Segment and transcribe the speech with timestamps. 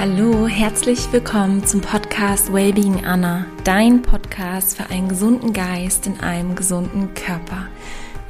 [0.00, 6.54] Hallo, herzlich willkommen zum Podcast Wellbeing Anna, dein Podcast für einen gesunden Geist in einem
[6.54, 7.66] gesunden Körper.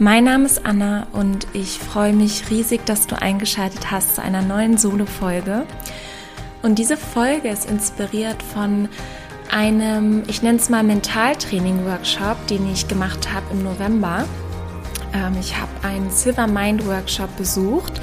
[0.00, 4.42] Mein Name ist Anna und ich freue mich riesig, dass du eingeschaltet hast zu einer
[4.42, 5.64] neuen Solo-Folge.
[6.62, 8.88] Und diese Folge ist inspiriert von
[9.48, 14.24] einem, ich nenne es mal Mentaltraining-Workshop, den ich gemacht habe im November.
[15.14, 18.00] Ähm, ich habe einen Silver Mind Workshop besucht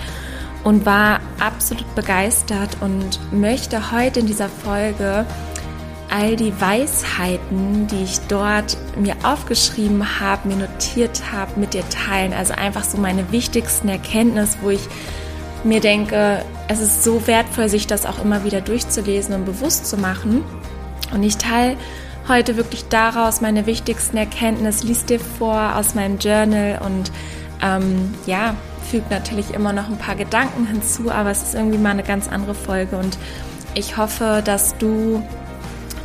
[0.68, 5.26] und war absolut begeistert und möchte heute in dieser Folge
[6.10, 12.34] all die Weisheiten, die ich dort mir aufgeschrieben habe, mir notiert habe, mit dir teilen.
[12.34, 14.82] Also einfach so meine wichtigsten Erkenntnisse, wo ich
[15.64, 19.96] mir denke, es ist so wertvoll, sich das auch immer wieder durchzulesen und bewusst zu
[19.96, 20.44] machen.
[21.14, 21.78] Und ich teile
[22.28, 27.10] heute wirklich daraus meine wichtigsten Erkenntnisse, lies dir vor aus meinem Journal und
[27.64, 28.54] ähm, ja,
[28.90, 32.28] fügt natürlich immer noch ein paar Gedanken hinzu, aber es ist irgendwie mal eine ganz
[32.28, 33.18] andere Folge und
[33.74, 35.22] ich hoffe, dass du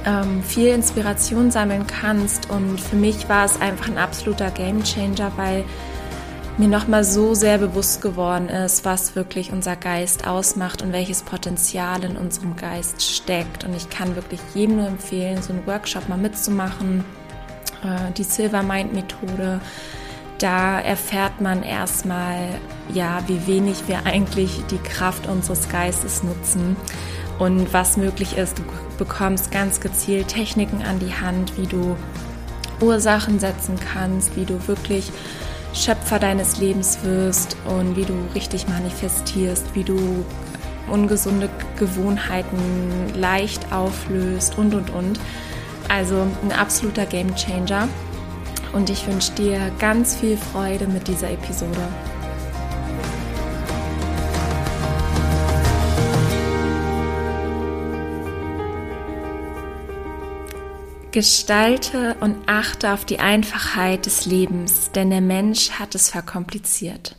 [0.05, 5.65] ähm, viel Inspiration sammeln kannst und für mich war es einfach ein absoluter Gamechanger, weil
[6.59, 12.05] mir nochmal so sehr bewusst geworden ist, was wirklich unser Geist ausmacht und welches Potenzial
[12.05, 13.65] in unserem Geist steckt.
[13.65, 17.05] Und ich kann wirklich jedem nur empfehlen, so einen Workshop mal mitzumachen.
[17.83, 19.61] Äh, die Silver Mind Methode
[20.43, 22.49] da erfährt man erstmal,
[22.93, 26.77] ja, wie wenig wir eigentlich die Kraft unseres Geistes nutzen
[27.39, 28.59] und was möglich ist.
[28.59, 28.63] Du
[28.99, 31.97] bekommst ganz gezielt Techniken an die Hand, wie du
[32.81, 35.13] Ursachen setzen kannst, wie du wirklich
[35.75, 40.25] Schöpfer deines Lebens wirst und wie du richtig manifestierst, wie du
[40.91, 41.49] ungesunde
[41.79, 45.21] Gewohnheiten leicht auflöst und und und.
[45.89, 47.89] Also ein absoluter Game Changer
[48.73, 51.89] und ich wünsche dir ganz viel Freude mit dieser Episode.
[61.13, 67.17] Gestalte und achte auf die Einfachheit des Lebens, denn der Mensch hat es verkompliziert.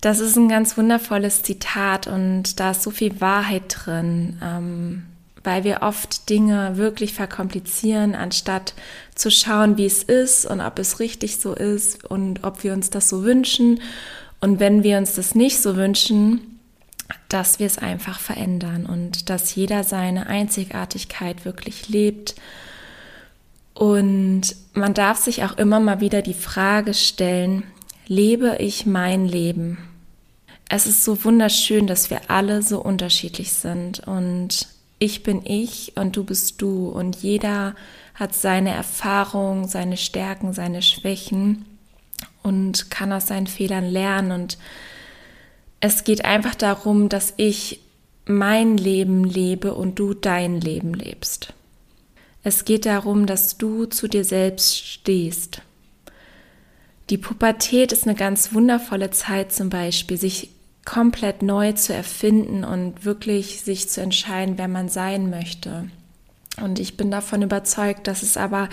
[0.00, 4.40] Das ist ein ganz wundervolles Zitat und da ist so viel Wahrheit drin.
[4.42, 5.02] Ähm,
[5.42, 8.74] weil wir oft Dinge wirklich verkomplizieren, anstatt
[9.14, 12.90] zu schauen, wie es ist und ob es richtig so ist und ob wir uns
[12.90, 13.80] das so wünschen.
[14.40, 16.58] Und wenn wir uns das nicht so wünschen,
[17.28, 22.34] dass wir es einfach verändern und dass jeder seine Einzigartigkeit wirklich lebt.
[23.74, 27.64] Und man darf sich auch immer mal wieder die Frage stellen,
[28.06, 29.78] lebe ich mein Leben?
[30.68, 34.68] Es ist so wunderschön, dass wir alle so unterschiedlich sind und
[35.00, 37.74] ich bin ich und du bist du und jeder
[38.14, 41.64] hat seine Erfahrung, seine Stärken, seine Schwächen
[42.42, 44.58] und kann aus seinen Fehlern lernen und
[45.80, 47.80] es geht einfach darum, dass ich
[48.26, 51.54] mein Leben lebe und du dein Leben lebst.
[52.42, 55.62] Es geht darum, dass du zu dir selbst stehst.
[57.08, 60.50] Die Pubertät ist eine ganz wundervolle Zeit zum Beispiel, sich
[60.84, 65.88] komplett neu zu erfinden und wirklich sich zu entscheiden, wer man sein möchte.
[66.60, 68.68] Und ich bin davon überzeugt, dass es aber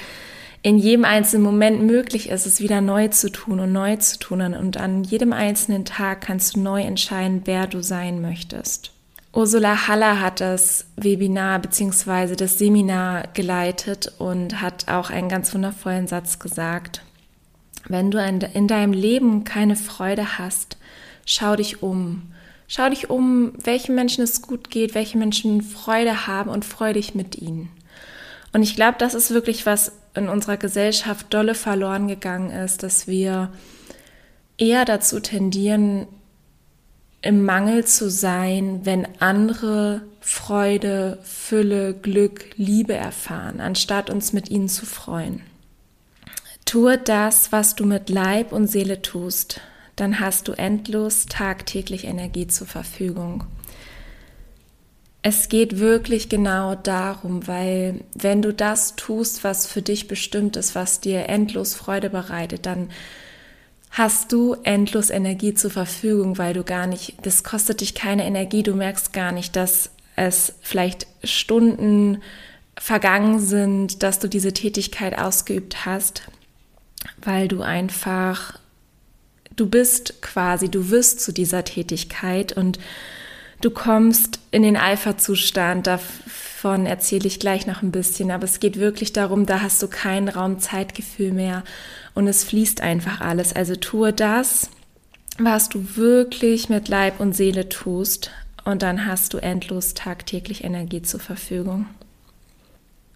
[0.63, 4.41] in jedem einzelnen Moment möglich ist, es wieder neu zu tun und neu zu tun.
[4.41, 8.91] Und an jedem einzelnen Tag kannst du neu entscheiden, wer du sein möchtest.
[9.33, 12.35] Ursula Haller hat das Webinar bzw.
[12.35, 17.03] das Seminar geleitet und hat auch einen ganz wundervollen Satz gesagt.
[17.87, 20.77] Wenn du in deinem Leben keine Freude hast,
[21.27, 22.23] schau dich um.
[22.67, 27.13] Schau dich um, welchen Menschen es gut geht, welche Menschen Freude haben und freu dich
[27.13, 27.69] mit ihnen.
[28.51, 33.07] Und ich glaube, das ist wirklich was in unserer Gesellschaft dolle verloren gegangen ist, dass
[33.07, 33.51] wir
[34.57, 36.07] eher dazu tendieren,
[37.21, 44.69] im Mangel zu sein, wenn andere Freude, Fülle, Glück, Liebe erfahren, anstatt uns mit ihnen
[44.69, 45.41] zu freuen.
[46.65, 49.61] Tue das, was du mit Leib und Seele tust,
[49.97, 53.43] dann hast du endlos tagtäglich Energie zur Verfügung.
[55.23, 60.75] Es geht wirklich genau darum, weil wenn du das tust, was für dich bestimmt ist,
[60.75, 62.89] was dir endlos Freude bereitet, dann
[63.89, 68.63] hast du endlos Energie zur Verfügung, weil du gar nicht, das kostet dich keine Energie,
[68.63, 72.21] du merkst gar nicht, dass es vielleicht Stunden
[72.77, 76.21] vergangen sind, dass du diese Tätigkeit ausgeübt hast,
[77.23, 78.59] weil du einfach
[79.57, 82.79] du bist quasi, du wirst zu dieser Tätigkeit und
[83.59, 85.87] du kommst in den Eiferzustand.
[85.87, 89.89] Davon erzähle ich gleich noch ein bisschen, aber es geht wirklich darum, da hast du
[89.89, 91.63] kein Raum-Zeitgefühl mehr
[92.13, 93.53] und es fließt einfach alles.
[93.53, 94.69] Also tue das,
[95.39, 98.31] was du wirklich mit Leib und Seele tust
[98.63, 101.87] und dann hast du endlos tagtäglich Energie zur Verfügung.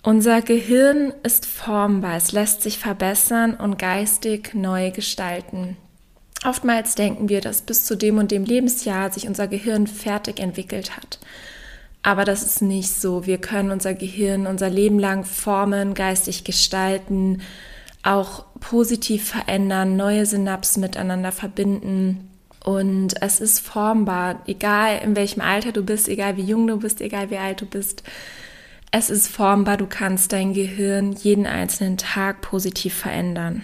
[0.04, 5.78] Unser Gehirn ist formbar, es lässt sich verbessern und geistig neu gestalten.
[6.44, 10.98] Oftmals denken wir, dass bis zu dem und dem Lebensjahr sich unser Gehirn fertig entwickelt
[10.98, 11.20] hat.
[12.04, 13.28] Aber das ist nicht so.
[13.28, 17.42] Wir können unser Gehirn unser Leben lang formen, geistig gestalten,
[18.02, 22.28] auch positiv verändern, neue Synapsen miteinander verbinden.
[22.64, 27.02] Und es ist formbar, egal in welchem Alter du bist, egal wie jung du bist,
[27.02, 28.02] egal wie alt du bist.
[28.92, 33.62] Es ist formbar, du kannst dein Gehirn jeden einzelnen Tag positiv verändern.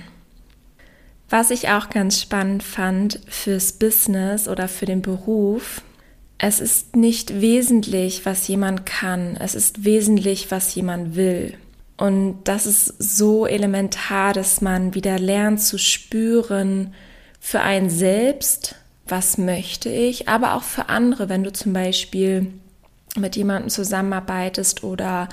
[1.30, 5.82] Was ich auch ganz spannend fand fürs Business oder für den Beruf,
[6.38, 11.56] es ist nicht wesentlich, was jemand kann, es ist wesentlich, was jemand will.
[11.98, 16.94] Und das ist so elementar, dass man wieder lernt zu spüren
[17.40, 18.76] für einen selbst,
[19.08, 22.54] was möchte ich, aber auch für andere, wenn du zum Beispiel
[23.18, 25.28] mit jemandem zusammenarbeitest oder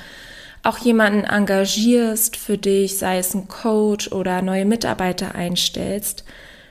[0.64, 6.24] auch jemanden engagierst für dich, sei es ein Coach oder neue Mitarbeiter einstellst,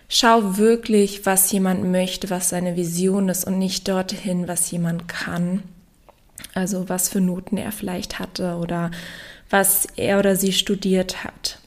[0.10, 5.64] schau wirklich, was jemand möchte, was seine Vision ist und nicht dorthin, was jemand kann.
[6.56, 8.92] Also was für Noten er vielleicht hatte oder
[9.50, 11.60] was er oder sie studiert hat.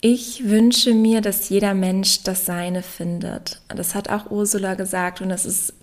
[0.00, 3.60] Ich wünsche mir, dass jeder Mensch das Seine findet.
[3.68, 5.74] Das hat auch Ursula gesagt und das ist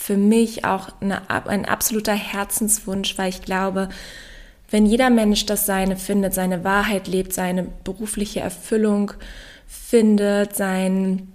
[0.00, 3.90] für mich auch eine, ein absoluter Herzenswunsch, weil ich glaube,
[4.70, 9.12] wenn jeder Mensch das Seine findet, seine Wahrheit lebt, seine berufliche Erfüllung
[9.66, 11.30] findet, seinen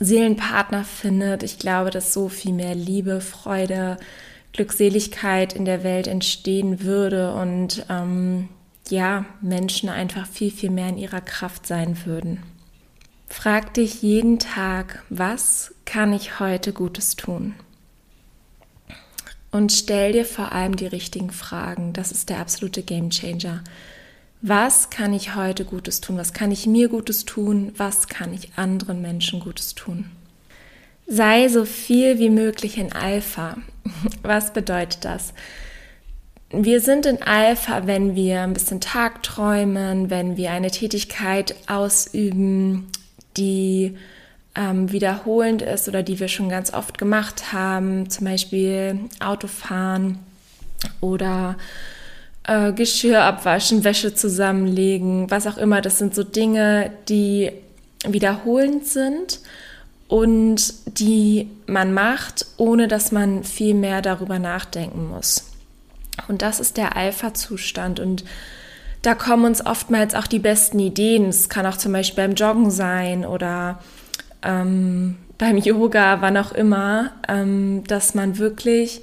[0.00, 3.96] Seelenpartner findet, ich glaube, dass so viel mehr Liebe, Freude,
[4.52, 8.50] Glückseligkeit in der Welt entstehen würde und ähm,
[8.90, 12.42] ja, Menschen einfach viel, viel mehr in ihrer Kraft sein würden.
[13.28, 17.54] Frag dich jeden Tag, was kann ich heute Gutes tun?
[19.54, 21.92] Und stell dir vor allem die richtigen Fragen.
[21.92, 23.62] Das ist der absolute Game Changer.
[24.42, 26.16] Was kann ich heute Gutes tun?
[26.16, 27.72] Was kann ich mir Gutes tun?
[27.76, 30.10] Was kann ich anderen Menschen Gutes tun?
[31.06, 33.56] Sei so viel wie möglich in Alpha.
[34.22, 35.34] Was bedeutet das?
[36.50, 42.88] Wir sind in Alpha, wenn wir ein bisschen tagträumen, wenn wir eine Tätigkeit ausüben,
[43.36, 43.96] die
[44.54, 50.18] ähm, wiederholend ist oder die wir schon ganz oft gemacht haben, zum Beispiel Autofahren
[51.00, 51.56] oder
[52.44, 55.80] äh, Geschirr abwaschen, Wäsche zusammenlegen, was auch immer.
[55.80, 57.50] Das sind so Dinge, die
[58.06, 59.40] wiederholend sind
[60.08, 65.50] und die man macht, ohne dass man viel mehr darüber nachdenken muss.
[66.28, 68.24] Und das ist der Alpha-Zustand und
[69.02, 71.28] da kommen uns oftmals auch die besten Ideen.
[71.28, 73.80] Es kann auch zum Beispiel beim Joggen sein oder
[74.44, 79.02] ähm, beim Yoga, wann auch immer, ähm, dass man wirklich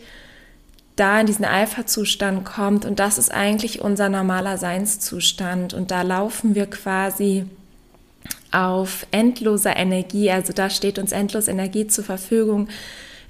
[0.95, 2.85] da in diesen Alpha-Zustand kommt.
[2.85, 5.73] Und das ist eigentlich unser normaler Seinszustand.
[5.73, 7.45] Und da laufen wir quasi
[8.51, 12.67] auf endloser Energie, also da steht uns endlos Energie zur Verfügung,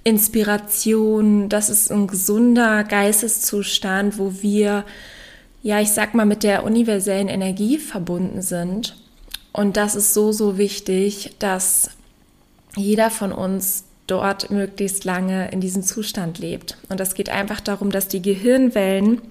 [0.03, 4.83] Inspiration, das ist ein gesunder Geisteszustand, wo wir,
[5.61, 8.95] ja, ich sag mal, mit der universellen Energie verbunden sind.
[9.53, 11.91] Und das ist so, so wichtig, dass
[12.75, 16.77] jeder von uns dort möglichst lange in diesem Zustand lebt.
[16.89, 19.21] Und das geht einfach darum, dass die Gehirnwellen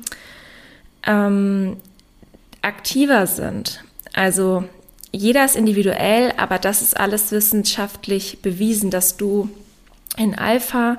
[1.07, 1.77] ähm,
[2.63, 3.85] aktiver sind.
[4.13, 4.65] Also
[5.13, 9.51] jeder ist individuell, aber das ist alles wissenschaftlich bewiesen, dass du
[10.17, 10.99] in Alpha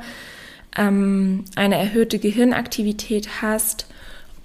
[0.77, 3.85] ähm, eine erhöhte Gehirnaktivität hast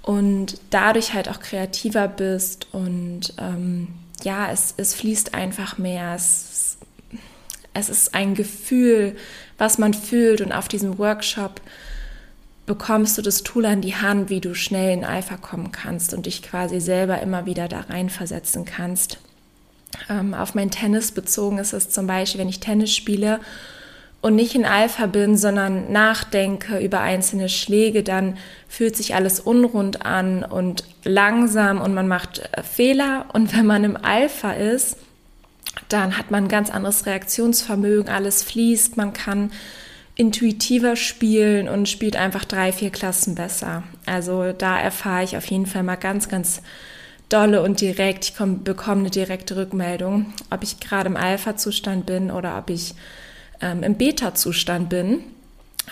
[0.02, 3.88] und dadurch halt auch kreativer bist und ähm,
[4.22, 6.55] ja, es, es fließt einfach mehr, es
[7.76, 9.16] es ist ein Gefühl,
[9.58, 11.60] was man fühlt und auf diesem Workshop
[12.64, 16.26] bekommst du das Tool an die Hand, wie du schnell in Alpha kommen kannst und
[16.26, 19.18] dich quasi selber immer wieder da reinversetzen kannst.
[20.10, 23.40] Ähm, auf mein Tennis bezogen ist es zum Beispiel, wenn ich Tennis spiele
[24.20, 28.36] und nicht in Alpha bin, sondern nachdenke über einzelne Schläge, dann
[28.68, 33.26] fühlt sich alles unrund an und langsam und man macht äh, Fehler.
[33.32, 34.96] Und wenn man im Alpha ist,
[35.88, 39.50] dann hat man ein ganz anderes Reaktionsvermögen, alles fließt, man kann
[40.16, 43.82] intuitiver spielen und spielt einfach drei, vier Klassen besser.
[44.06, 46.62] Also da erfahre ich auf jeden Fall mal ganz, ganz
[47.28, 48.24] dolle und direkt.
[48.24, 52.94] Ich komm, bekomme eine direkte Rückmeldung, ob ich gerade im Alpha-Zustand bin oder ob ich
[53.60, 55.24] ähm, im Beta-Zustand bin,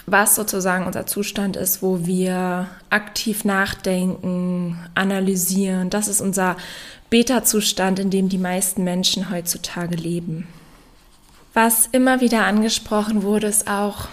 [0.07, 5.91] was sozusagen unser Zustand ist, wo wir aktiv nachdenken, analysieren.
[5.91, 6.57] Das ist unser
[7.11, 10.47] Beta-Zustand, in dem die meisten Menschen heutzutage leben.
[11.53, 14.09] Was immer wieder angesprochen wurde, ist auch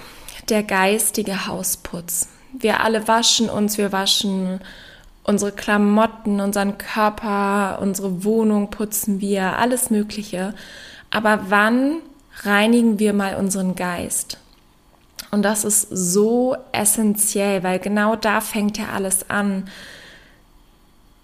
[0.50, 2.27] der geistige Hausputz.
[2.53, 4.59] Wir alle waschen uns, wir waschen
[5.23, 10.53] unsere Klamotten, unseren Körper, unsere Wohnung putzen wir, alles Mögliche.
[11.09, 11.97] Aber wann
[12.43, 14.38] reinigen wir mal unseren Geist?
[15.31, 19.69] Und das ist so essentiell, weil genau da fängt ja alles an.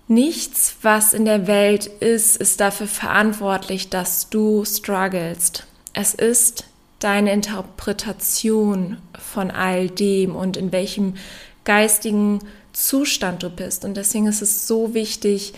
[0.07, 5.67] Nichts, was in der Welt ist, ist dafür verantwortlich, dass du strugglest.
[5.93, 6.63] Es ist
[6.99, 11.15] deine Interpretation von all dem und in welchem
[11.65, 12.39] geistigen
[12.71, 13.83] Zustand du bist.
[13.83, 15.53] Und deswegen ist es so wichtig,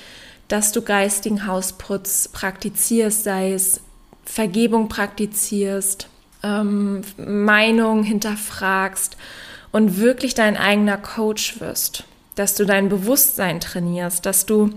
[0.47, 3.81] dass du geistigen Hausputz praktizierst, sei es
[4.25, 6.07] Vergebung praktizierst,
[6.43, 9.17] ähm, Meinung hinterfragst
[9.71, 12.03] und wirklich dein eigener Coach wirst,
[12.35, 14.71] dass du dein Bewusstsein trainierst, dass du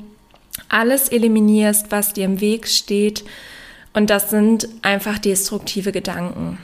[0.69, 3.25] alles eliminierst, was dir im Weg steht.
[3.95, 6.59] Und das sind einfach destruktive Gedanken.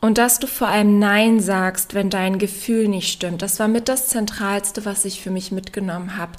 [0.00, 3.42] Und dass du vor allem Nein sagst, wenn dein Gefühl nicht stimmt.
[3.42, 6.32] Das war mit das Zentralste, was ich für mich mitgenommen habe.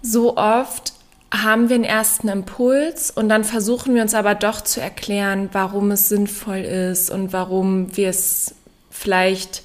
[0.00, 0.92] So oft
[1.32, 5.90] haben wir einen ersten Impuls und dann versuchen wir uns aber doch zu erklären, warum
[5.90, 8.54] es sinnvoll ist und warum wir es
[8.90, 9.62] vielleicht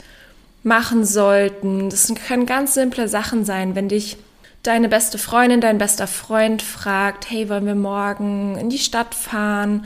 [0.64, 1.90] machen sollten.
[1.90, 4.18] Das können ganz simple Sachen sein, wenn dich
[4.64, 9.86] deine beste Freundin, dein bester Freund fragt, hey, wollen wir morgen in die Stadt fahren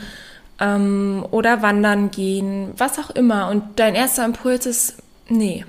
[0.59, 3.49] ähm, oder wandern gehen, was auch immer.
[3.49, 4.97] Und dein erster Impuls ist,
[5.27, 5.65] nee,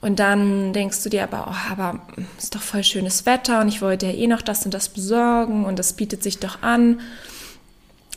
[0.00, 2.00] und dann denkst du dir aber, oh, aber
[2.38, 5.64] ist doch voll schönes Wetter und ich wollte ja eh noch das und das besorgen
[5.64, 7.00] und das bietet sich doch an.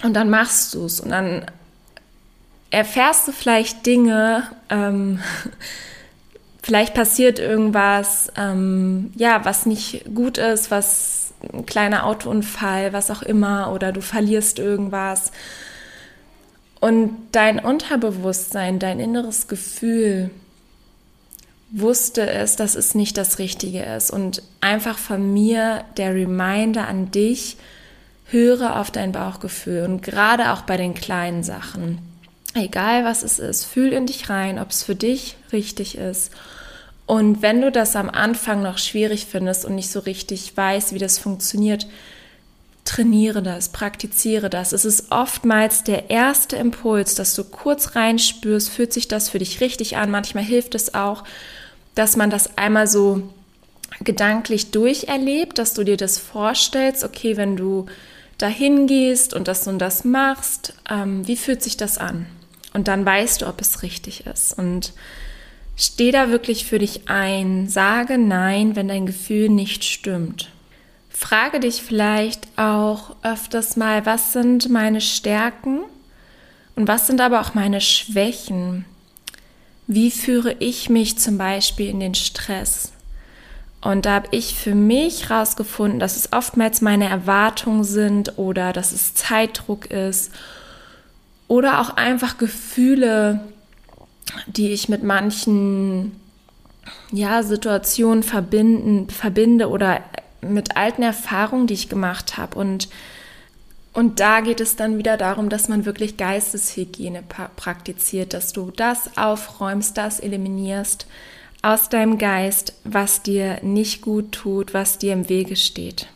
[0.04, 1.46] Und dann machst du es und dann
[2.70, 5.20] erfährst du vielleicht Dinge, ähm,
[6.62, 13.24] vielleicht passiert irgendwas, ähm, ja, was nicht gut ist, was ein kleiner Autounfall, was auch
[13.24, 15.32] immer, oder du verlierst irgendwas.
[16.80, 20.30] Und dein Unterbewusstsein, dein inneres Gefühl,
[21.72, 24.12] wusste es, dass es nicht das Richtige ist.
[24.12, 27.58] Und einfach von mir der Reminder an dich,
[28.26, 32.00] höre auf dein Bauchgefühl und gerade auch bei den kleinen Sachen.
[32.54, 36.32] Egal was es ist, fühl in dich rein, ob es für dich richtig ist.
[37.06, 41.00] Und wenn du das am Anfang noch schwierig findest und nicht so richtig weißt, wie
[41.00, 41.88] das funktioniert,
[42.86, 44.72] trainiere das, praktiziere das.
[44.74, 49.62] Es ist oftmals der erste Impuls, dass du kurz reinspürst, fühlt sich das für dich
[49.62, 50.10] richtig an.
[50.12, 51.24] Manchmal hilft es auch,
[51.96, 53.24] dass man das einmal so
[54.04, 57.86] gedanklich durcherlebt, dass du dir das vorstellst, okay, wenn du
[58.38, 62.26] dahin gehst und das und das machst, ähm, wie fühlt sich das an?
[62.74, 64.58] Und dann weißt du, ob es richtig ist.
[64.58, 64.94] Und
[65.76, 70.50] steh da wirklich für dich ein, sage Nein, wenn dein Gefühl nicht stimmt.
[71.10, 75.82] Frage dich vielleicht auch öfters mal, was sind meine Stärken
[76.76, 78.86] und was sind aber auch meine Schwächen?
[79.94, 82.94] Wie führe ich mich zum Beispiel in den Stress?
[83.82, 88.94] Und da habe ich für mich herausgefunden, dass es oftmals meine Erwartungen sind oder dass
[88.94, 90.32] es Zeitdruck ist
[91.48, 93.42] oder auch einfach Gefühle,
[94.48, 96.16] die ich mit manchen
[97.12, 100.02] ja, Situationen verbinden, verbinde oder
[100.42, 102.58] mit alten Erfahrungen, die ich gemacht habe.
[102.58, 102.88] Und
[103.94, 107.24] und da geht es dann wieder darum, dass man wirklich Geisteshygiene
[107.56, 111.08] praktiziert, dass du das aufräumst, das eliminierst
[111.62, 116.08] aus deinem Geist, was dir nicht gut tut, was dir im Wege steht.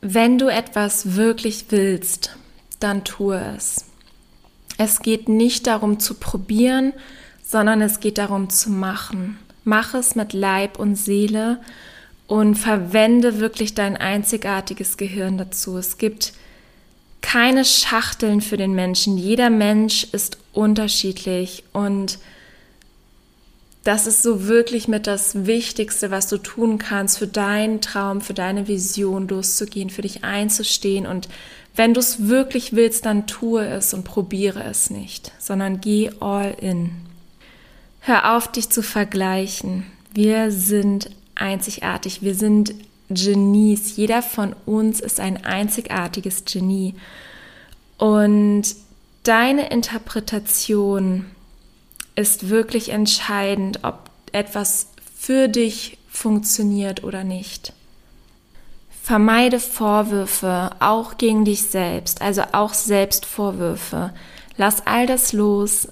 [0.00, 2.36] Wenn du etwas wirklich willst,
[2.78, 3.84] dann tue es.
[4.78, 6.92] Es geht nicht darum zu probieren,
[7.42, 9.38] sondern es geht darum zu machen.
[9.64, 11.60] Mach es mit Leib und Seele
[12.26, 15.76] und verwende wirklich dein einzigartiges Gehirn dazu.
[15.76, 16.32] Es gibt
[17.26, 19.18] keine Schachteln für den Menschen.
[19.18, 22.20] Jeder Mensch ist unterschiedlich und
[23.82, 28.32] das ist so wirklich mit das Wichtigste, was du tun kannst, für deinen Traum, für
[28.32, 31.04] deine Vision loszugehen, für dich einzustehen.
[31.04, 31.28] Und
[31.74, 36.54] wenn du es wirklich willst, dann tue es und probiere es nicht, sondern geh all
[36.60, 36.92] in.
[37.98, 39.84] Hör auf, dich zu vergleichen.
[40.14, 42.22] Wir sind einzigartig.
[42.22, 42.72] Wir sind
[43.08, 43.96] Genies.
[43.96, 46.94] Jeder von uns ist ein einzigartiges Genie.
[47.98, 48.64] Und
[49.22, 51.26] deine Interpretation
[52.14, 57.72] ist wirklich entscheidend, ob etwas für dich funktioniert oder nicht.
[59.02, 64.12] Vermeide Vorwürfe, auch gegen dich selbst, also auch Selbstvorwürfe.
[64.56, 65.88] Lass all das los,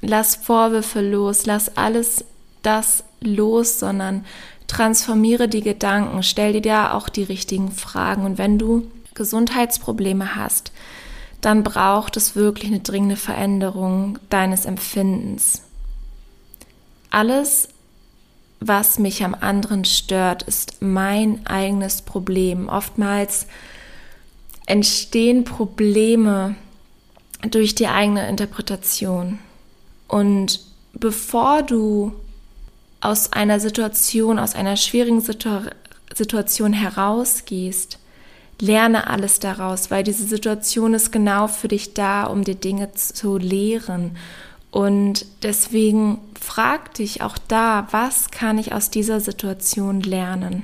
[0.00, 2.24] lass Vorwürfe los, lass alles
[2.62, 4.24] das los, sondern
[4.68, 8.24] transformiere die Gedanken, stell dir da auch die richtigen Fragen.
[8.24, 10.72] Und wenn du Gesundheitsprobleme hast,
[11.40, 15.62] dann braucht es wirklich eine dringende Veränderung deines Empfindens.
[17.10, 17.68] alles,
[18.60, 22.68] was mich am anderen stört, ist mein eigenes Problem.
[22.68, 23.46] Oftmals
[24.66, 26.56] entstehen Probleme
[27.50, 29.38] durch die eigene Interpretation.
[30.08, 30.60] Und
[30.94, 32.12] bevor du
[33.06, 35.60] aus einer Situation, aus einer schwierigen Situ
[36.14, 37.98] Situation herausgehst,
[38.60, 43.36] lerne alles daraus, weil diese Situation ist genau für dich da, um dir Dinge zu
[43.36, 44.16] lehren.
[44.70, 50.62] Und deswegen frag dich auch da, was kann ich aus dieser Situation lernen?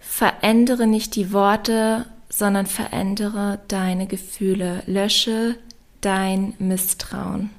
[0.00, 4.82] Verändere nicht die Worte, sondern verändere deine Gefühle.
[4.86, 5.56] Lösche
[6.00, 7.50] dein Misstrauen.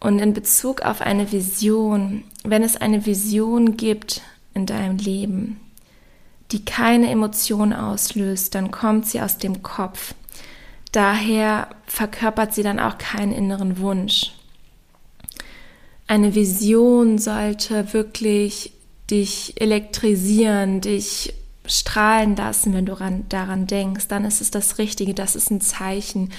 [0.00, 4.22] Und in Bezug auf eine Vision, wenn es eine Vision gibt
[4.54, 5.60] in deinem Leben,
[6.52, 10.14] die keine Emotion auslöst, dann kommt sie aus dem Kopf.
[10.92, 14.32] Daher verkörpert sie dann auch keinen inneren Wunsch.
[16.06, 18.72] Eine Vision sollte wirklich
[19.10, 21.34] dich elektrisieren, dich
[21.66, 22.96] strahlen lassen, wenn du
[23.28, 24.08] daran denkst.
[24.08, 25.14] Dann ist es das Richtige.
[25.14, 26.30] Das ist ein Zeichen,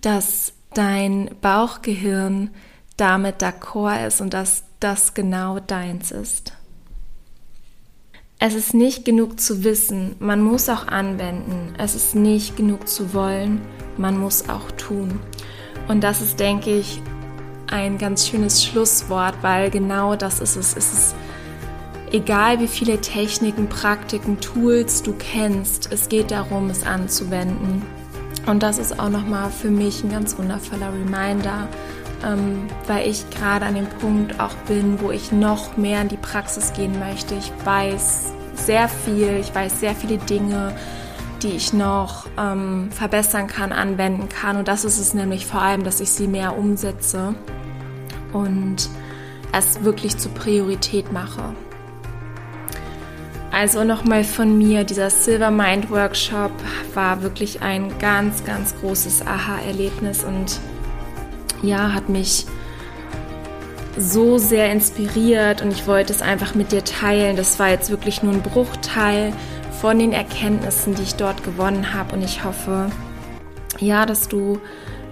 [0.00, 2.50] dass dein Bauchgehirn
[2.98, 6.52] damit d'accord ist und dass das genau deins ist.
[8.40, 11.74] Es ist nicht genug zu wissen, man muss auch anwenden.
[11.76, 13.60] Es ist nicht genug zu wollen,
[13.96, 15.18] man muss auch tun.
[15.88, 17.02] Und das ist, denke ich,
[17.66, 20.76] ein ganz schönes Schlusswort, weil genau das ist es.
[20.76, 21.14] Es ist
[22.12, 27.82] egal, wie viele Techniken, Praktiken, Tools du kennst, es geht darum, es anzuwenden.
[28.46, 31.68] Und das ist auch nochmal für mich ein ganz wundervoller Reminder,
[32.24, 36.16] ähm, weil ich gerade an dem Punkt auch bin, wo ich noch mehr in die
[36.16, 37.34] Praxis gehen möchte.
[37.34, 40.74] Ich weiß sehr viel, ich weiß sehr viele Dinge,
[41.42, 44.56] die ich noch ähm, verbessern kann, anwenden kann.
[44.56, 47.34] Und das ist es nämlich vor allem, dass ich sie mehr umsetze
[48.32, 48.88] und
[49.52, 51.54] es wirklich zur Priorität mache.
[53.50, 56.52] Also nochmal von mir, dieser Silver Mind Workshop
[56.94, 60.60] war wirklich ein ganz, ganz großes Aha-Erlebnis und
[61.62, 62.46] ja, hat mich
[63.96, 67.36] so sehr inspiriert und ich wollte es einfach mit dir teilen.
[67.36, 69.32] Das war jetzt wirklich nur ein Bruchteil
[69.80, 72.90] von den Erkenntnissen, die ich dort gewonnen habe und ich hoffe,
[73.78, 74.60] ja, dass du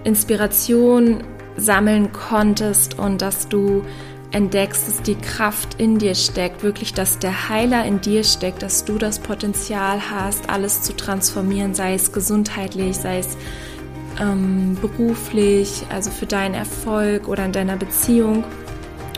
[0.03, 1.23] Inspiration
[1.57, 3.83] sammeln konntest und dass du
[4.31, 8.85] entdeckst, dass die Kraft in dir steckt, wirklich, dass der Heiler in dir steckt, dass
[8.85, 13.37] du das Potenzial hast, alles zu transformieren, sei es gesundheitlich, sei es
[14.19, 18.43] ähm, beruflich, also für deinen Erfolg oder in deiner Beziehung.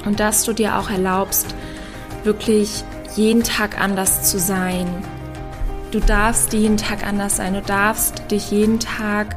[0.05, 1.55] Und dass du dir auch erlaubst,
[2.23, 2.83] wirklich
[3.15, 4.87] jeden Tag anders zu sein.
[5.91, 7.53] Du darfst jeden Tag anders sein.
[7.53, 9.35] Du darfst dich jeden Tag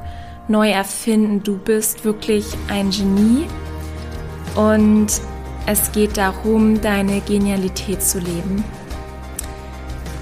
[0.49, 1.43] neu erfinden.
[1.43, 3.47] Du bist wirklich ein Genie.
[4.55, 5.09] Und
[5.67, 8.65] es geht darum, deine Genialität zu leben.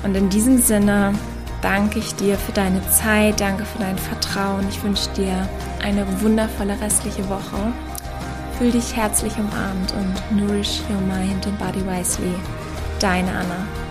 [0.03, 1.15] Und in diesem Sinne
[1.63, 4.67] danke ich dir für deine Zeit, danke für dein Vertrauen.
[4.69, 5.49] Ich wünsche dir
[5.83, 7.73] eine wundervolle restliche Woche.
[8.59, 12.35] Fühl dich herzlich umarmt und nourish your mind and body wisely.
[13.01, 13.90] Deine Anna.